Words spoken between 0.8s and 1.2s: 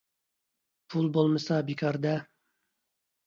پۇل